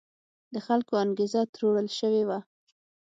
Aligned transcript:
د 0.53 0.55
خلکو 0.65 0.93
انګېزه 1.03 1.41
تروړل 1.53 1.87
شوې 1.99 2.23
وه. 2.29 2.39